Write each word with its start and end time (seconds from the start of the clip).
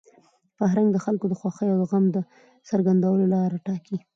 فرهنګ 0.57 0.87
د 0.91 0.97
خلکو 1.05 1.25
د 1.29 1.33
خوښۍ 1.39 1.67
او 1.71 1.81
غم 1.91 2.05
د 2.15 2.17
څرګندولو 2.69 3.23
لاره 3.33 3.57
ټاکي. 3.65 3.97